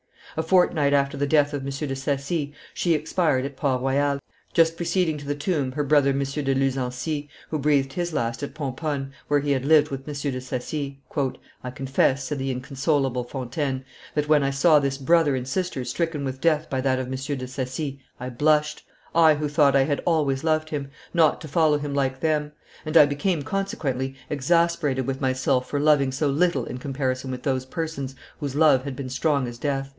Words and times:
A 0.37 0.41
fortnight 0.41 0.93
after 0.93 1.15
the 1.17 1.27
death 1.27 1.53
of 1.53 1.59
M. 1.61 1.65
de 1.67 1.93
Saci, 1.93 2.53
she 2.73 2.93
expired 2.93 3.43
at 3.45 3.57
Port 3.57 3.81
Royal, 3.81 4.19
just 4.53 4.77
preceding 4.77 5.17
to 5.17 5.25
the 5.27 5.35
tomb 5.35 5.73
her 5.73 5.83
brother 5.83 6.11
M. 6.11 6.19
de 6.19 6.55
Luzancy, 6.55 7.27
who 7.49 7.59
breathed 7.59 7.93
his 7.93 8.13
last 8.13 8.41
at 8.41 8.55
Pomponne, 8.55 9.11
where 9.27 9.41
he 9.41 9.51
had 9.51 9.65
lived 9.65 9.89
with 9.91 10.07
M. 10.07 10.13
de 10.31 10.39
Saci. 10.39 10.97
"I 11.63 11.69
confess," 11.69 12.23
said 12.23 12.39
the 12.39 12.49
inconsolable 12.49 13.25
Fontaine, 13.25 13.83
"that 14.15 14.29
when 14.29 14.41
I 14.41 14.49
saw 14.51 14.79
this 14.79 14.97
brother 14.97 15.35
and 15.35 15.45
sister 15.47 15.83
stricken 15.83 16.23
with 16.23 16.39
death 16.41 16.67
by 16.69 16.79
that 16.81 16.97
of 16.97 17.07
M. 17.07 17.11
de 17.11 17.45
Saci, 17.45 17.99
I 18.17 18.29
blushed 18.29 18.83
I 19.13 19.35
who 19.35 19.49
thought 19.49 19.75
I 19.75 19.83
had 19.83 20.01
always 20.05 20.45
loved 20.45 20.69
him 20.69 20.89
not 21.13 21.41
to 21.41 21.47
follow 21.49 21.77
him 21.77 21.93
like 21.93 22.21
them; 22.21 22.53
and 22.85 22.95
I 22.95 23.05
became, 23.05 23.43
consequently, 23.43 24.15
exasperated 24.31 25.05
with 25.05 25.21
myself 25.21 25.69
for 25.69 25.79
loving 25.79 26.11
so 26.13 26.27
little 26.29 26.63
in 26.65 26.77
comparison 26.79 27.29
with 27.31 27.43
those 27.43 27.65
persons, 27.67 28.15
whose 28.39 28.55
love 28.55 28.85
had 28.85 28.95
been 28.95 29.09
strong 29.09 29.45
as 29.45 29.59
death." 29.59 29.89